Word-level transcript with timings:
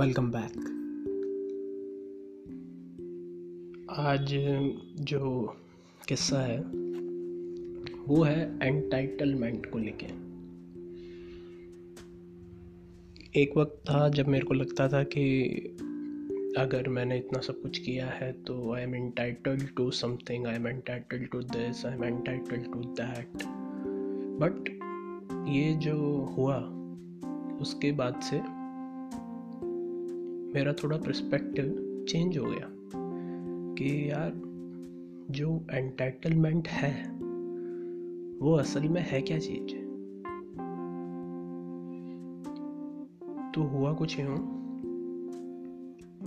Welcome 0.00 0.30
back. 0.30 0.52
आज 3.90 4.34
जो 5.00 5.56
किस्सा 6.08 6.40
है, 6.40 6.58
वो 8.08 8.22
है 8.22 8.58
एंटाइटलमेंट 8.62 9.66
को 9.66 9.78
लेके। 9.78 10.06
एक 13.40 13.56
वक्त 13.56 13.82
था 13.90 14.08
जब 14.08 14.28
मेरे 14.28 14.44
को 14.44 14.54
लगता 14.54 14.88
था 14.88 15.02
कि 15.02 15.54
अगर 16.58 16.88
मैंने 16.88 17.18
इतना 17.18 17.40
सब 17.40 17.62
कुछ 17.62 17.78
किया 17.78 18.06
है 18.06 18.32
तो 18.32 18.74
I 18.74 18.82
am 18.82 18.94
entitled 18.94 19.68
to 19.76 19.90
something 19.90 20.46
I 20.46 20.54
am 20.54 20.66
entitled 20.66 21.28
to 21.28 21.40
this 21.40 21.86
I 21.86 21.94
am 21.94 22.04
entitled 22.04 22.72
to 22.72 22.80
that 22.80 23.28
but 24.42 24.68
ये 25.48 25.74
जो 25.74 25.96
हुआ, 26.36 26.58
उसके 27.60 27.92
बाद 27.92 28.20
से 28.20 28.57
मेरा 30.58 30.72
थोड़ा 30.72 30.96
पर्सपेक्टिव 30.96 31.96
चेंज 32.08 32.38
हो 32.38 32.44
गया 32.44 32.70
कि 33.74 34.10
यार, 34.10 34.32
जो 35.30 35.66
एंटाइटलमेंट 35.70 36.68
है, 36.68 37.12
वो 38.38 38.52
असल 38.52 38.88
में 38.88 39.00
है 39.00 39.22
क्या 39.22 39.38
चीज़? 39.38 39.74
तो 43.54 43.62
हुआ 43.62 43.92
कुछ 43.92 44.20
यूँ, 44.20 44.28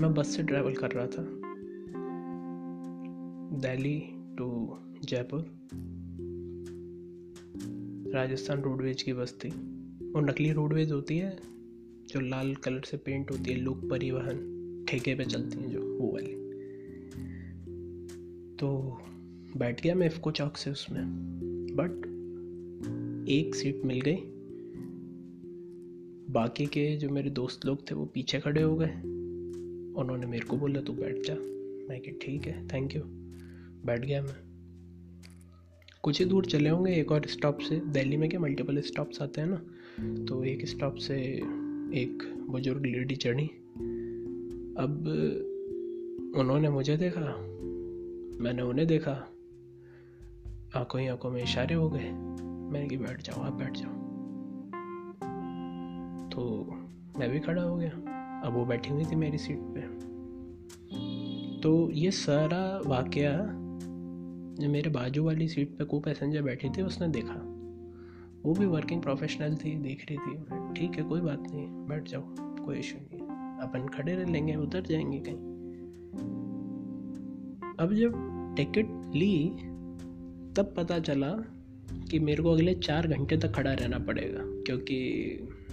मैं 0.02 0.13
बस 0.13 0.27
से 0.27 0.44
ट्रैवल 0.44 0.73
कर 0.73 0.91
रहा 0.91 1.08
था, 1.08 1.23
दिल्ली 3.59 4.03
टू 4.38 4.77
जयपुर। 5.03 5.52
राजस्थान 8.13 8.61
रोडवेज़ 8.61 9.03
की 9.03 9.14
बस 9.14 9.39
थी। 9.45 9.50
और 10.16 10.25
नकली 10.30 10.52
रोडवेज़ 10.52 10.94
होती 10.94 11.17
है 11.17 11.50
जो 12.12 12.20
लाल 12.20 12.56
कलर 12.56 12.81
से 12.81 12.98
पेंट 12.98 13.31
होती 13.31 13.52
है, 13.52 13.58
लोक 13.58 13.90
परिवहन 13.90 14.48
ठेके 14.90 15.16
पे 15.16 15.26
चलती 15.26 15.59
हैं 15.59 15.70
जो, 15.70 15.98
वो 15.98 16.12
वाली। 16.14 16.42
तो 18.56 18.98
बैठ 19.58 19.84
गया 19.84 19.95
मैं 19.95 20.06
इफ्को 20.06 20.32
चौक 20.32 20.58
से 20.58 20.72
उसमें 20.72 21.04
बट 21.73 22.12
एक 23.30 23.56
सीट 23.56 23.82
मिल 23.86 24.02
गई। 24.02 24.17
बाकी 26.34 26.66
के 26.66 26.98
जो 26.98 27.09
मेरे 27.09 27.30
दोस्त 27.30 27.66
लोग 27.66 27.92
थे, 27.92 27.95
वो 27.95 28.06
पीछे 28.06 28.39
खड़े 28.39 28.62
हो 28.62 28.76
गए। 28.76 28.92
उन्होंने 30.02 30.26
मेरे 30.26 30.45
को 30.45 30.58
बोला, 30.58 30.82
तू 30.82 30.94
बैठ 30.94 31.16
जा। 31.28 31.36
मैं 31.89 32.02
कि, 32.02 32.12
ठीक 32.12 32.48
है 32.48 32.67
थैंक 32.67 32.95
यू 32.95 33.02
बैठ 33.86 34.06
गया 34.06 34.22
मैं। 34.22 34.52
कुछ 36.04 36.20
ही 36.20 36.26
दूर 36.26 36.45
चले 36.45 36.70
होंगे, 36.70 36.95
एक 36.95 37.12
और 37.12 37.28
स्टॉप 37.28 37.59
से। 37.59 37.80
दिल्ली 37.80 38.17
में 38.17 38.30
क्या 38.30 38.39
मल्टीपल 38.39 38.82
स्टॉप्स 38.82 39.22
आते 39.22 39.42
हैं 39.42 39.48
ना? 39.48 39.62
तो 40.26 40.44
एक 40.44 40.67
स्टॉप 40.67 40.95
से 40.95 41.42
एक 41.94 42.45
बुज़ुर्ग 42.50 42.86
लेडी 42.86 43.16
चढ़ी। 43.16 43.47
अब 44.78 45.03
उन्होंने 46.38 46.70
मुझे 46.70 46.98
देखा। 46.98 47.22
मैंने 48.44 48.61
उन्हें 48.61 48.88
देखा। 48.88 49.11
आँखों 50.75 51.02
ही 51.02 51.08
आँखों 51.08 51.31
में 51.31 51.44
इशारे 51.44 51.75
हो 51.75 51.89
गए। 51.89 52.11
मैंने 52.72 52.88
कि 52.88 52.98
बैठ 52.98 53.22
जाओ, 53.22 53.42
आप 53.42 53.53
बैठ 53.53 53.78
जाओ। 53.78 53.92
तो 56.30 56.67
मैं 57.20 57.30
भी 57.30 57.39
खड़ा 57.39 57.64
हो 57.64 57.75
गया। 57.75 57.89
अब 58.45 58.53
वो 58.53 58.66
बैठी 58.66 58.89
हुई 58.89 59.05
थी 59.05 59.16
मेरी 59.16 59.38
सीट 59.38 59.59
पे। 59.61 59.81
तो 61.61 61.89
ये 61.92 62.11
सारा 62.11 62.89
वाकया, 62.89 63.48
जो 64.55 64.70
मेरे 64.70 64.89
बाजू 64.89 65.23
वाली 65.23 65.48
सीट 65.48 65.78
पे 65.78 65.83
को 65.83 66.00
पैसेंजर 66.00 66.42
बैठी 66.42 66.70
थी, 66.70 66.81
उसने 66.81 67.08
देखा। 67.08 67.50
वो 68.44 68.53
भी 68.53 68.66
वर्किंग 68.66 69.02
प्रोफेशनल 69.02 69.56
थी, 69.56 69.78
देख 69.78 70.06
रही 70.09 70.17
थी। 70.17 70.36
ठीक 70.73 70.97
है, 70.97 71.03
कोई 71.03 71.22
बात 71.22 71.44
नहीं, 71.52 71.67
बैठ 71.67 72.08
जाओ, 72.08 72.22
कोई 72.39 72.80
इशू 72.80 72.98
नहीं 72.98 73.21
अपन 73.60 73.88
खड़े 73.88 74.15
रह 74.15 74.26
लेंगे, 74.26 74.55
उतर 74.55 74.82
जाएँगे 74.82 75.20
कहीं। 75.20 75.52
अब 77.80 77.93
जब 77.93 78.14
टिकट 78.58 79.15
ली, 79.15 79.49
तब 80.54 80.73
पता 80.77 80.99
चला 80.99 81.32
कि 82.11 82.20
मेरे 82.20 82.43
को 82.43 82.52
अगले 82.52 82.73
चार 82.73 83.08
घंटे 83.08 83.38
तक 83.38 83.52
खड़ा 83.52 83.73
रहना 83.73 83.99
पड़ेगा, 83.99 84.39
क्योंकि 84.44 85.04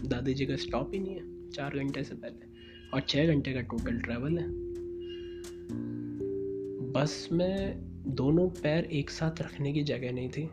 दादी 0.06 0.34
जी 0.34 0.46
का 0.46 0.56
स्टॉप 0.56 0.90
ही 0.94 1.00
नहीं 1.00 1.14
है, 1.14 1.50
चार 1.50 1.76
घंटे 1.76 2.04
से 2.04 2.14
पहले। 2.14 2.48
और 2.94 3.00
छः 3.00 3.26
घंटे 3.26 3.52
का 3.52 3.60
टोटल 3.60 3.98
ट्रैवल 3.98 4.38
है। 4.38 4.48
बस 6.92 7.28
में 7.32 7.78
दोनों 8.06 8.48
पैर 8.48 8.84
एक 8.84 9.10
साथ 9.10 9.42
रखने 9.42 9.72
की 9.72 9.82
जगह 9.82 10.12
नहीं 10.12 10.28
थी। 10.28 10.50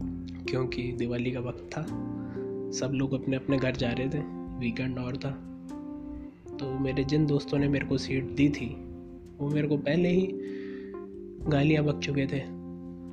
क्योंकि 0.00 0.82
दिवाली 0.92 1.30
का 1.30 1.40
वक्त 1.40 1.68
था, 1.72 1.82
सब 2.78 2.92
लोग 2.94 3.12
अपने 3.12 3.36
अपने 3.36 3.58
घर 3.58 3.76
जा 3.76 3.90
रहे 3.90 4.08
थे 4.08 4.18
वीकेंड 4.58 4.98
और 4.98 5.16
था। 5.16 5.30
तो 6.56 6.78
मेरे 6.78 7.04
जिन 7.04 7.26
दोस्तों 7.26 7.58
ने 7.58 7.68
मेरे 7.68 7.86
को 7.86 7.98
सीट 7.98 8.24
दी 8.24 8.48
थी, 8.48 8.66
वो 9.38 9.48
मेरे 9.50 9.68
को 9.68 9.76
पहले 9.76 10.08
ही 10.08 10.28
गालियाँ 11.48 11.84
बक 11.84 11.98
चुके 11.98 12.26
थे 12.26 12.40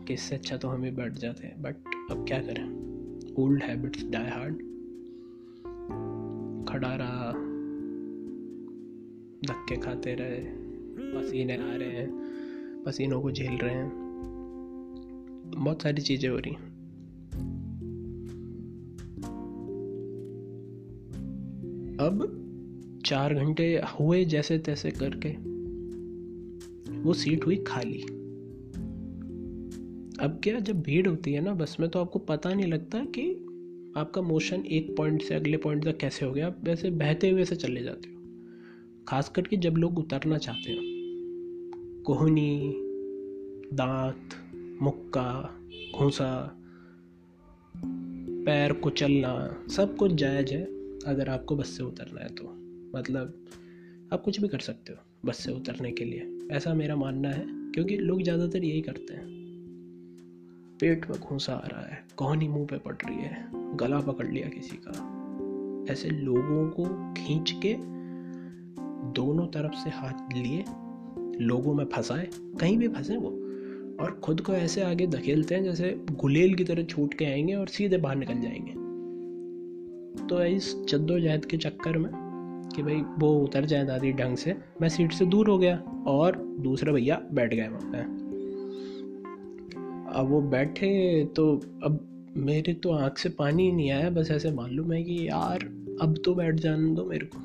कि 0.06 0.14
इससे 0.14 0.36
अच्छा 0.36 0.58
तो 0.58 0.68
हम 0.68 0.84
ही 0.84 0.92
बैठ 0.92 1.14
जाते 1.14 1.48
हैं 1.48 1.62
बट 1.62 1.76
अब 2.12 2.26
क्या 2.28 2.40
करें? 2.40 3.34
ओल्ड 3.40 3.64
हैबिट्स 3.64 4.06
डाई 4.06 4.30
हार्ड 4.30 4.56
खड़ा 6.70 6.96
रहा 6.96 7.32
धक्के 9.48 9.76
खाते 9.76 10.14
रहे, 10.16 10.40
पसीने 10.98 11.56
आ 11.56 11.76
रहे 11.76 11.90
हैं, 11.90 12.84
पसीनों 12.86 13.22
को 13.22 13.32
झेल 13.32 13.58
रहे 13.58 13.74
हैं। 13.74 13.92
बहुत 15.56 15.82
सारी 15.82 16.02
चीज़ें 16.02 16.30
हो 16.30 16.38
रही 16.38 16.54
अब 22.03 22.40
चार 23.06 23.34
घंटे 23.34 23.81
हुए 24.00 24.25
जैसे 24.25 24.58
तैसे 24.59 24.91
करके 24.91 25.30
वो 27.02 27.14
सीट 27.14 27.46
हुई 27.46 27.56
खाली। 27.56 28.02
अब 30.19 30.42
क्या 30.44 30.59
जब 30.59 30.81
भीड़ 30.81 31.08
होती 31.08 31.34
है 31.34 31.42
ना, 31.42 31.53
बस 31.53 31.78
में 31.80 31.90
तो 31.90 32.00
आपको 32.00 32.19
पता 32.19 32.53
नहीं 32.53 32.68
लगता 32.68 33.00
कि 33.00 33.31
आपका 33.97 34.22
मोशन 34.22 34.66
एक 34.66 34.97
पॉइंट 34.97 35.22
से 35.22 35.36
अगले 35.36 35.58
पॉइंट 35.58 35.86
तक 35.86 35.97
कैसे 35.97 36.25
हो 36.25 36.31
गया। 36.31 36.47
आप 36.47 36.58
वैसे 36.63 36.90
बहते 36.90 37.30
हुए 37.30 37.46
से 37.46 37.56
चले 37.56 37.84
जाते 37.84 38.09
हो। 38.09 38.16
खास 39.08 39.30
करके 39.30 39.58
जब 39.58 39.74
लोग 39.78 40.00
उतरना 40.00 40.38
चाहते 40.38 40.72
हो। 40.72 40.80
कोहनी, 42.03 42.74
दांत, 43.74 44.30
मुक्का, 44.81 45.59
घूसा, 45.97 46.59
पैर 48.46 48.74
कुचलना 48.74 49.63
सब 49.69 49.96
कुछ 49.96 50.12
जायज़ 50.12 50.53
है। 50.53 50.73
अगर 51.08 51.30
आपको 51.30 51.56
बस 51.56 51.68
से 51.68 51.84
उतरना 51.84 52.22
है 52.22 52.30
तो। 52.30 52.44
मतलब 53.00 53.46
आप 54.14 54.22
कुछ 54.22 54.41
भी 54.41 54.47
कर 54.47 54.59
सकते 54.59 54.94
हो 54.94 55.00
बस 55.25 55.38
से 55.38 55.52
उतरने 55.52 55.91
के 55.91 56.06
लिए। 56.06 56.40
ऐसा 56.52 56.74
मेरा 56.74 56.96
मानना 56.96 57.30
है, 57.30 57.46
क्योंकि 57.47 57.97
लोग 57.97 58.24
ज़्यादातर 58.24 58.64
यही 58.64 58.81
करते 58.81 59.13
हैं। 59.13 59.28
पेट 60.80 61.09
में 61.09 61.19
घूसा 61.19 61.53
आ 61.53 61.68
रहा 61.68 61.81
है, 61.81 62.06
कोहनी 62.18 62.47
मुँह 62.47 62.66
पे 62.66 62.78
पड़ 62.78 62.96
रही 62.96 63.18
है, 63.18 63.47
गला 63.78 64.00
पकड़ 64.00 64.28
लिया 64.28 64.50
किसी 64.50 64.78
का। 64.88 65.94
ऐसे 65.94 66.09
लोगों 66.09 66.69
को 66.69 67.13
खींच 67.13 67.52
के 67.52 67.75
दोनों 69.13 69.47
तरफ़ 69.47 69.74
से 69.74 69.90
हाथ 69.90 70.34
लिए, 70.34 70.66
लोगों 71.46 71.74
में 71.74 71.86
फंसाए, 71.86 72.30
कहीं 72.59 72.78
भी 72.78 72.88
फंसे 72.88 73.18
वो। 73.18 73.30
और 74.03 74.19
खुद 74.24 74.42
को 74.42 74.53
ऐसे 74.53 74.81
आगे 74.81 75.08
धकेलते 75.08 75.56
हैं 75.56 75.63
जैसे 75.63 76.06
गुलेल 76.12 76.56
की 76.56 76.63
तरह 76.63 76.84
छूट 76.84 77.13
के 77.13 77.25
आएँगे 77.25 77.53
और 77.53 77.68
सीधे 77.68 77.97
बाहर 77.97 78.16
निकल 78.16 78.42
जाएँगे। 78.42 78.83
तो 80.34 80.38
है 80.40 80.56
इस 80.56 80.86
जद्दोजहद 80.90 81.46
के 81.46 81.58
चक्कर 81.58 81.98
में 81.98 82.12
कि 82.76 82.84
भाई 82.84 83.02
वो 83.20 83.40
उतर 83.40 83.66
जाए 83.66 83.86
दादी 83.86 84.12
ढंग 84.12 84.38
से। 84.38 84.56
मैं 84.82 84.90
सीट 84.90 85.12
से 85.12 85.26
दूर 85.26 85.50
हो 85.50 85.58
गया 85.58 85.78
और 86.08 86.38
दूसरे 86.60 86.92
भैया 86.92 87.22
बैठ 87.34 87.54
गए 87.54 87.68
वहाँ 87.68 87.92
पे। 87.92 87.98
अब 90.20 90.28
वो 90.30 90.42
बैठे 90.42 91.25
तो 91.25 91.62
अब 91.84 92.34
मेरे 92.38 92.74
तो 92.74 92.92
आँख 92.92 93.18
से 93.18 93.30
पानी 93.30 93.63
ही 93.63 93.72
नहीं 93.72 93.92
आया, 93.92 94.10
बस 94.10 94.31
ऐसे 94.31 94.52
मालूम 94.52 94.94
है 94.94 95.04
कि 95.04 95.28
यार 95.28 95.63
अब 96.02 96.16
तो 96.25 96.36
बैठ 96.36 96.56
जाने 96.56 96.96
दो 96.96 97.06
मेरे 97.06 97.30
को। 97.36 97.38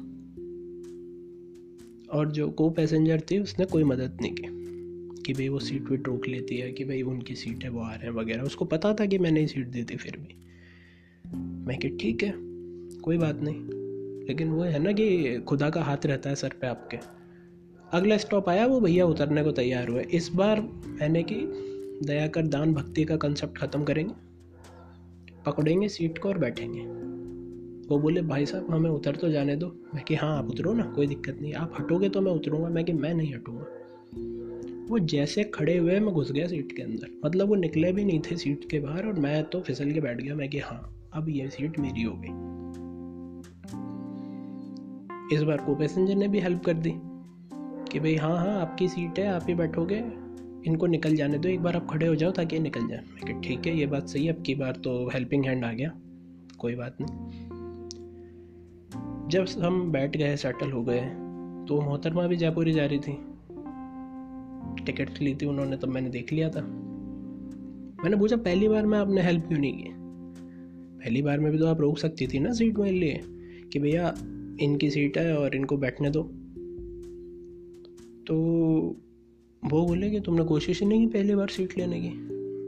और 2.18 2.30
जो 2.30 2.50
को 2.50 2.70
पैसेंजर 2.70 3.20
थी, 3.20 3.38
उसने 3.38 3.64
कोई 3.64 3.84
मदद 3.84 4.18
नहीं 4.20 4.32
की 4.32 5.22
कि 5.22 5.32
भाई 5.32 5.48
वो 5.48 5.58
सीट 5.58 5.88
पे 5.88 5.96
टोक 5.96 6.28
लेती 6.28 6.56
है, 6.56 6.72
कि 6.72 6.84
भाई 6.84 7.02
उनकी 7.02 7.34
सीट 7.34 7.64
है 7.64 7.70
वो 7.70 7.80
आ 7.80 7.94
रहे 7.94 8.06
हैं 8.06 8.14
वगैरह। 8.14 8.42
उसको 8.42 8.64
पता 8.64 8.94
था 8.94 9.06
कि 9.06 9.18
मैंने 9.18 9.40
ही 9.40 9.46
सीट 9.46 9.66
दी 9.66 9.84
थी 9.84 9.96
फिर 9.96 10.16
भी। 10.16 10.34
मैं 11.66 11.78
कि, 11.78 11.88
ठीक 11.88 12.22
है 12.22 12.47
कोई 13.08 13.18
बात 13.18 13.40
नहीं। 13.42 13.56
लेकिन 14.28 14.50
वो 14.50 14.62
है 14.62 14.78
ना 14.78 14.92
कि 14.92 15.36
खुदा 15.40 15.70
का 15.70 15.82
हाथ 15.82 16.06
रहता 16.06 16.30
है 16.30 16.36
सर 16.36 16.48
पे 16.48 16.66
आपके। 16.66 16.98
अगला 17.92 18.16
स्टॉप 18.16 18.48
आया, 18.48 18.66
वो 18.66 18.80
भैया 18.80 19.06
उतरने 19.06 19.44
को 19.44 19.52
तैयार 19.52 19.88
हुए। 19.88 20.02
इस 20.02 20.30
बार 20.34 20.60
मैंने 20.86 21.22
कि 21.22 21.36
दया 22.06 22.28
कर, 22.28 22.42
दान 22.42 22.74
भक्ति 22.74 23.04
का 23.04 23.16
कंसेप्ट 23.16 23.58
ख़त्म 23.58 23.84
करेंगे, 23.84 24.14
पकड़ेंगे 25.46 25.88
सीट 25.88 26.18
को 26.18 26.28
और 26.28 26.38
बैठेंगे। 26.38 26.80
वो 27.88 27.98
बोले, 27.98 28.22
भाई 28.22 28.46
साहब, 28.46 28.70
हमें 28.70 28.90
उतर 28.90 29.16
तो 29.16 29.28
जाने 29.28 29.56
दो। 29.56 29.76
मैं 29.94 30.04
कि 30.04 30.14
हाँ 30.14 30.38
आप 30.38 30.50
उतरो 30.50 30.72
ना, 30.72 30.84
कोई 30.84 31.06
दिक्कत 31.06 31.38
नहीं। 31.42 31.54
आप 31.54 31.74
हटोगे 31.80 32.08
तो 32.08 32.20
मैं 32.20 32.32
उतरूँगा। 32.32 32.68
मैं 32.68 32.84
कि, 32.84 32.92
मैं 32.92 33.14
नहीं 33.14 33.34
हटूँगा। 33.34 33.64
वो 34.88 34.98
जैसे 34.98 35.44
खड़े 35.44 35.78
हुए, 35.78 36.00
मैं 36.00 36.14
घुस 36.14 36.32
गया 36.32 36.46
सीट 36.46 36.72
के 36.72 36.82
अंदर। 36.82 37.20
मतलब 37.24 37.48
वो 37.48 37.54
निकले 37.54 37.92
भी 37.92 38.04
नहीं 38.04 38.20
थे 38.20 38.36
सीट 38.36 38.70
के 38.70 38.80
बाहर 38.80 39.06
और 39.06 39.12
मैं 39.12 39.44
तो 39.44 39.60
फिसल 39.60 39.92
के 39.92 40.00
बैठ 40.00 40.22
गया। 40.22 40.34
मैं 40.34 40.48
कि 40.48 40.58
हाँ 40.58 41.10
अब 41.12 41.28
ये 41.28 41.50
सीट 41.50 41.78
मेरी 41.78 42.02
हो 42.02 42.14
गई। 42.14 42.47
इस 45.32 45.42
बार 45.42 45.56
को 45.56 45.74
पैसेंजर 45.74 46.14
ने 46.14 46.28
भी 46.28 46.40
हेल्प 46.40 46.62
कर 46.64 46.74
दी 46.76 46.92
कि 47.92 48.00
भाई 48.00 48.14
हाँ 48.16 48.36
हाँ 48.38 48.60
आपकी 48.60 48.88
सीट 48.88 49.18
है, 49.18 49.26
आप 49.26 49.44
ही 49.48 49.54
बैठोगे। 49.54 49.96
इनको 50.66 50.86
निकल 50.86 51.14
जाने 51.16 51.38
दो, 51.38 51.48
एक 51.48 51.60
बार 51.62 51.76
आप 51.76 51.86
खड़े 51.90 52.06
हो 52.06 52.14
जाओ 52.14 52.30
ताकि 52.30 52.56
ये 52.56 52.62
निकल 52.62 52.88
जाए। 52.88 53.00
मैं 53.14 53.40
ठीक 53.40 53.66
है, 53.66 53.76
ये 53.78 53.86
बात 53.86 54.08
सही 54.08 54.24
है, 54.26 54.32
अब 54.32 54.42
की 54.42 54.54
बार 54.54 54.76
तो 54.84 55.08
हेल्पिंग 55.08 55.44
हैंड 55.44 55.64
आ 55.64 55.72
गया, 55.72 55.90
कोई 56.58 56.74
बात 56.74 56.96
नहीं। 57.00 57.46
जब 59.28 59.46
हम 59.62 59.90
बैठ 59.92 60.16
गए 60.16 60.36
सेटल 60.36 60.70
हो 60.72 60.82
गए 60.82 61.00
तो 61.68 61.80
मोहतरमा 61.80 62.26
भी 62.26 62.36
जयपुर 62.36 62.66
ही 62.66 62.72
जा 62.72 62.86
रही 62.86 62.98
थी। 62.98 63.12
टिकट 64.84 65.20
ली 65.20 65.34
थी 65.34 65.46
उन्होंने, 65.46 65.76
तब 65.76 65.88
मैंने 65.88 66.10
देख 66.10 66.32
लिया 66.32 66.48
था। 66.50 66.60
मैंने 68.02 68.16
पूछा, 68.16 68.36
पहली 68.38 68.68
बार 68.68 68.86
में 68.86 68.98
आपने 68.98 69.22
हेल्प 69.22 69.46
क्यों 69.48 69.58
नहीं 69.58 69.72
की? 69.72 69.90
पहली 70.98 71.22
बार 71.22 71.40
में 71.40 71.50
भी 71.52 71.58
तो 71.58 71.66
आप 71.66 71.80
रोक 71.80 71.98
सकती 71.98 72.26
थी 72.26 72.38
ना 72.38 72.52
सीट 72.52 72.78
मेरे 72.78 72.98
लिए, 72.98 73.20
कि 73.72 73.78
भैया 73.78 74.14
इनकी 74.60 74.90
सीट 74.90 75.18
है 75.18 75.38
और 75.38 75.56
इनको 75.56 75.76
बैठने 75.76 76.10
दो। 76.10 76.22
तो 78.26 78.34
वो 79.64 79.86
बोले 79.86 80.10
कि 80.10 80.20
तुमने 80.20 80.44
कोशिश 80.44 80.80
ही 80.82 80.88
नहीं 80.88 81.00
की 81.00 81.06
पहली 81.06 81.34
बार 81.34 81.48
सीट 81.48 81.78
लेने 81.78 82.00
की? 82.00 82.08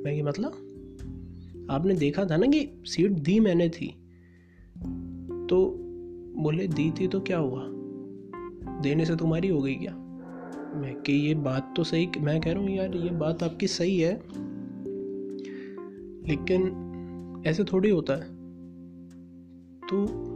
मैं 0.05 0.15
कि 0.15 0.23
मतलब? 0.23 0.67
आपने 1.71 1.95
देखा 1.95 2.25
था 2.25 2.37
ना 2.37 2.47
कि 2.47 2.69
सीट 2.85 3.11
दी 3.11 3.41
मैंने 3.41 3.69
थी। 3.69 3.87
तो 5.51 5.77
बोले, 6.37 6.69
दी 6.69 6.91
थी 6.91 7.09
तो 7.09 7.21
क्या 7.21 7.39
हुआ? 7.39 7.67
देने 8.83 9.05
से 9.05 9.17
तुम्हारी 9.17 9.49
हो 9.49 9.63
गई 9.63 9.75
क्या? 9.75 9.93
मैं 10.75 11.03
कि, 11.07 11.13
ये 11.13 11.35
बात 11.35 11.75
तो 11.77 11.85
सही 11.85 12.09
मैं 12.21 12.41
कह 12.41 12.53
रहा 12.53 12.63
हूँ, 12.63 12.71
यार, 12.71 12.97
ये 12.97 13.11
बात 13.11 13.43
आपकी 13.43 13.67
सही 13.67 14.01
है। 14.01 14.23
लेकिन 16.29 16.87
ऐसे 17.47 17.65
थोड़ी 17.65 17.91
होता 17.91 18.13
है। 18.13 18.25
तो 19.81 20.30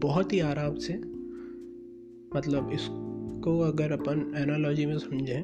बहुत 0.00 0.32
ही 0.32 0.40
आराम 0.40 0.74
से 0.74 0.94
मतलब 2.36 2.70
इसको 2.72 3.60
अगर 3.60 3.92
अपन 3.92 4.34
एनालॉजी 4.36 4.86
में 4.86 4.98
समझें 4.98 5.42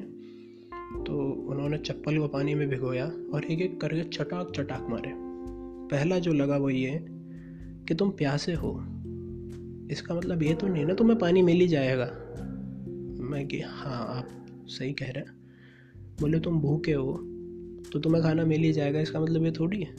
तो 1.07 1.31
उन्होंने 1.49 1.77
चप्पल 1.77 2.17
को 2.17 2.27
पानी 2.27 2.55
में 2.55 2.69
भिगोया 2.69 3.05
और 3.33 3.43
एक 3.43 3.61
एक 3.61 3.81
करके 3.81 4.03
चटाक 4.03 4.51
चटाक 4.55 4.87
मारे। 4.89 5.11
पहला 5.91 6.19
जो 6.19 6.33
लगा 6.33 6.57
वो 6.57 6.69
ये 6.69 7.05
कि 7.87 7.95
तुम 7.95 8.09
प्यासे 8.09 8.53
हो। 8.53 8.71
इसका 9.91 10.15
मतलब 10.15 10.43
ये 10.43 10.53
तो 10.53 10.67
नहीं 10.67 10.85
ना 10.85 10.93
तुम्हें 10.93 11.19
पानी 11.19 11.41
मिल 11.41 11.55
ही 11.55 11.67
जाएगा। 11.67 12.05
मैं 13.23 13.47
कि 13.47 13.59
हाँ 13.59 14.17
आप 14.17 14.29
सही 14.67 14.93
कह 14.93 15.05
रहे 15.05 15.19
हैं। 15.19 15.37
बोले, 16.21 16.39
तुम 16.39 16.59
भूखे 16.59 16.93
हो 16.93 17.13
तो 17.93 17.99
तुम्हें 17.99 18.23
खाना 18.23 18.45
मिल 18.45 18.61
ही 18.61 18.73
जाएगा। 18.73 18.99
इसका 18.99 19.19
मतलब 19.19 19.43
ये 19.43 19.51
थोड़ी 19.51 19.81
है? 19.81 19.91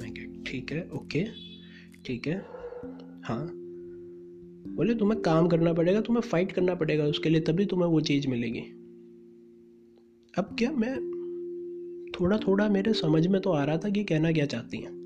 मैं 0.00 0.12
कि, 0.12 0.42
ठीक 0.46 0.72
है, 0.72 0.88
ओके, 0.94 1.26
ठीक 2.06 2.26
है। 2.26 2.59
हाँ। 3.22 3.50
बोले, 4.74 4.94
तुम्हें 4.94 5.22
काम 5.22 5.48
करना 5.48 5.72
पड़ेगा, 5.72 6.00
तुम्हें 6.00 6.22
फाइट 6.22 6.52
करना 6.52 6.74
पड़ेगा 6.74 7.04
उसके 7.04 7.28
लिए, 7.28 7.40
तभी 7.40 7.64
तुम्हें 7.64 7.88
वो 7.88 8.00
चीज़ 8.00 8.28
मिलेगी। 8.28 8.60
अब 10.38 10.56
क्या 10.58 10.70
मैं 10.72 11.20
थोड़ा 12.20 12.38
थोड़ा 12.38 12.68
मेरे 12.68 12.92
समझ 12.92 13.26
में 13.26 13.40
तो 13.40 13.50
आ 13.50 13.64
रहा 13.64 13.76
था 13.76 13.88
कि 13.88 14.04
कहना 14.04 14.32
क्या 14.32 14.46
चाहती 14.46 14.78
हैं। 14.78 15.00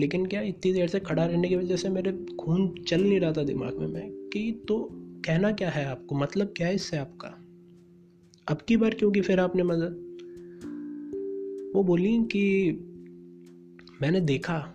लेकिन 0.00 0.26
क्या 0.26 0.40
इतनी 0.40 0.72
देर 0.72 0.88
से 0.88 1.00
खड़ा 1.00 1.26
रहने 1.26 1.48
की 1.48 1.56
वजह 1.56 1.76
से 1.76 1.88
मेरे 1.88 2.26
खून 2.40 2.74
चल 2.88 3.02
नहीं 3.02 3.20
रहा 3.20 3.32
था 3.32 3.42
दिमाग 3.42 3.78
में 3.78 3.86
मैं 3.86 4.10
कि 4.10 4.64
तो 4.68 4.88
कहना 4.94 5.52
क्या 5.52 5.70
है 5.70 5.84
आपको? 5.84 6.14
मतलब 6.14 6.54
क्या 6.56 6.66
है 6.66 6.74
इससे 6.74 6.96
आपका? 6.96 7.28
अब 8.48 8.58
की 8.68 8.76
बार 8.76 8.94
क्योंकि 8.94 9.20
फिर 9.20 9.40
आपने 9.40 9.62
मदद? 9.62 10.08
वो 11.76 11.84
बोली 11.84 12.18
कि 12.18 12.70
मैंने 14.02 14.20
देखा 14.20 14.74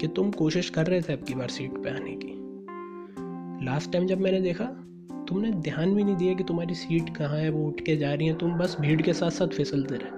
कि 0.00 0.08
तुम 0.08 0.30
कोशिश 0.30 0.70
कर 0.70 0.86
रहे 0.86 1.00
थे 1.00 1.12
अब 1.12 1.24
की 1.24 1.34
बार 1.34 1.48
सीट 1.48 1.78
पे 1.84 1.90
आने 1.90 2.16
की। 2.16 2.34
लास्ट 3.64 3.92
टाइम 3.92 4.06
जब 4.06 4.20
मैंने 4.20 4.40
देखा, 4.40 4.64
तुमने 5.28 5.50
ध्यान 5.50 5.94
भी 5.94 6.04
नहीं 6.04 6.16
दिया 6.16 6.34
कि 6.34 6.44
तुम्हारी 6.44 6.74
सीट 6.74 7.16
कहाँ 7.16 7.38
है, 7.38 7.50
वो 7.50 7.66
उठ 7.68 7.80
के 7.80 7.96
जा 7.96 8.12
रही 8.14 8.26
है, 8.28 8.34
तुम 8.34 8.58
बस 8.58 8.76
भीड़ 8.80 9.00
के 9.02 9.12
साथ 9.12 9.30
साथ 9.30 9.48
फिसलते 9.48 9.94
रहे। 9.94 10.10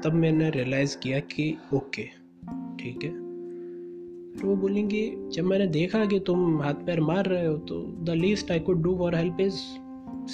तब 0.00 0.14
मैंने 0.14 0.50
रियलाइज़ 0.50 0.96
किया 0.98 1.18
कि 1.20 1.56
ओके 1.74 2.02
ठीक 2.78 3.04
है। 3.04 3.10
फिर 4.32 4.44
वो 4.44 4.56
बोलेंगे, 4.56 5.02
जब 5.32 5.44
मैंने 5.44 5.66
देखा 5.66 6.04
कि 6.04 6.18
तुम 6.20 6.62
हाथ 6.62 6.74
पैर 6.86 7.00
मार 7.00 7.26
रहे 7.26 7.46
हो 7.46 7.56
तो 7.58 7.82
the 8.04 8.10
least 8.10 8.50
I 8.50 8.60
could 8.60 8.82
do 8.82 8.96
for 8.96 9.14
help 9.14 9.40
is 9.40 9.60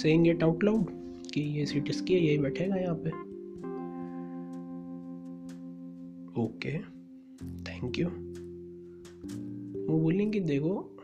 saying 0.01 0.27
it 0.27 0.43
out 0.43 0.63
loud 0.63 0.85
कि 1.33 1.41
ये 1.59 1.65
सीट 1.65 1.89
इसकी 1.89 2.13
है, 2.13 2.19
यही 2.19 2.37
बैठेगा 2.37 2.75
यहाँ 2.75 2.95
पे। 2.95 3.09
ओके 6.41 7.00
थैंक 7.83 7.99
यू 7.99 8.07
वो 9.85 9.99
बोलेंगे, 9.99 10.39
देखो, 10.39 10.97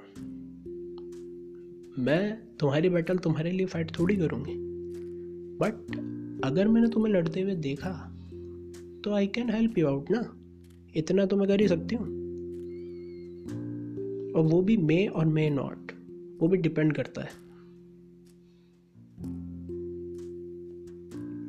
मैं 1.99 2.37
तुम्हारी 2.59 2.89
बैटल 2.89 3.17
तुम्हारे 3.17 3.51
लिए 3.51 3.65
फाइट 3.65 3.99
थोड़ी 3.99 4.15
करूँगी 4.15 4.53
बट 5.59 5.95
अगर 6.45 6.67
मैंने 6.67 6.87
तुम्हें 6.87 7.13
लड़ते 7.13 7.41
हुए 7.41 7.55
देखा 7.55 8.13
तो 9.03 9.11
I 9.11 9.27
can 9.27 9.49
help 9.49 9.77
you 9.77 9.87
out 9.87 10.11
ना। 10.11 10.33
इतना 10.95 11.25
तो 11.25 11.37
मैं 11.37 11.47
कर 11.47 11.61
ही 11.61 11.67
सकती 11.67 11.95
हूँ। 11.95 12.05
और 14.31 14.43
वो 14.43 14.61
भी 14.61 14.77
मे 14.77 15.05
और 15.07 15.25
मे 15.25 15.49
नॉट 15.49 15.91
वो 16.41 16.47
भी 16.47 16.57
डिपेंड 16.57 16.93
करता 16.93 17.21
है। 17.21 17.29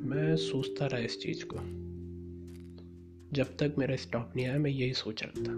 मैं 0.09 0.37
सोचता 0.37 0.87
रहा 0.87 1.01
इस 1.01 1.21
चीज़ 1.21 1.45
को। 1.45 1.88
जब 3.33 3.45
तक 3.45 3.75
मेरा 3.79 3.97
स्टॉप 3.97 4.33
नहीं 4.37 4.47
आया, 4.47 4.59
मैं 4.59 4.71
यही 4.71 4.93
सोच 4.93 5.23
रहा 5.23 5.41
था। 5.41 5.53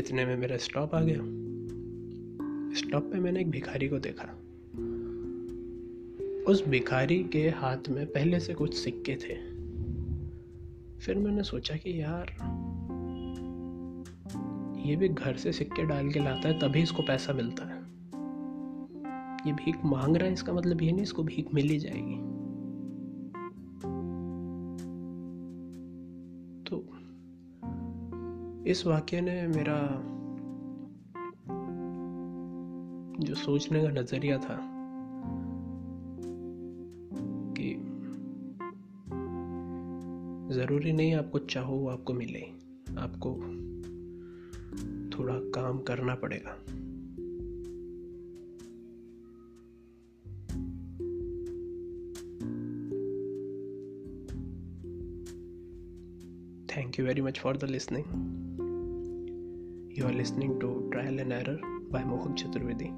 इतने 0.00 0.26
में 0.26 0.36
मेरा 0.36 0.56
स्टॉप 0.56 0.94
आ 0.94 1.00
गया। 1.00 1.18
स्टॉप 2.74 3.02
पे 3.12 3.18
मैंने 3.18 3.40
एक 3.40 3.50
भिखारी 3.50 3.88
को 3.88 3.98
देखा। 3.98 4.38
उस 6.52 6.68
भिखारी 6.68 7.24
के 7.24 7.48
हाथ 7.48 7.88
में 7.88 8.06
पहले 8.06 8.40
से 8.40 8.54
कुछ 8.54 8.74
सिक्के 8.74 9.12
थे। 9.12 9.34
फिर 10.98 11.14
मैंने 11.14 11.42
सोचा 11.42 11.76
कि 11.76 12.02
यार, 12.02 12.26
ये 14.88 14.96
भी 14.96 15.08
घर 15.08 15.36
से 15.36 15.52
सिक्के 15.52 15.86
डाल 15.86 16.12
के 16.12 16.18
लाता 16.18 16.48
है, 16.48 16.58
तभी 16.60 16.82
इसको 16.82 17.02
पैसा 17.02 17.32
मिलता 17.32 17.64
है। 17.64 17.80
ये 19.46 19.52
भीख 19.52 19.76
मांग 19.84 20.16
रहा 20.16 20.26
है, 20.26 20.32
इसका 20.32 20.52
मतलब 20.52 20.82
ये 20.82 20.92
नहीं, 20.92 21.02
इसको 21.02 21.22
भीख 21.22 21.54
मिल 21.54 21.68
ही 21.68 21.78
जाएगी। 21.78 22.29
तो 26.74 26.84
इस 28.66 28.86
वाक्य 28.86 29.20
ने 29.20 29.46
मेरा 29.46 30.04
जो 33.24 33.34
सोचने 33.34 33.82
का 33.82 33.88
नज़रिया 33.88 34.38
था 34.38 34.58
कि 37.56 37.74
ज़रूरी 40.54 40.92
नहीं 40.92 41.14
आपको 41.14 41.38
चाहो 41.38 41.76
वो 41.76 41.88
आपको 41.88 42.12
मिले, 42.12 42.40
आपको 42.98 43.34
थोड़ा 45.10 45.34
काम 45.34 45.78
करना 45.78 46.14
पड़ेगा। 46.14 46.56
You 57.00 57.06
very 57.06 57.22
much 57.22 57.38
for 57.40 57.54
the 57.54 57.66
listening. 57.66 58.06
You 59.96 60.06
are 60.06 60.12
listening 60.12 60.58
to 60.60 60.88
trial 60.92 61.18
and 61.24 61.32
error 61.32 61.58
by 61.94 62.02
mohak 62.10 62.34
chaturvedi 62.40 62.88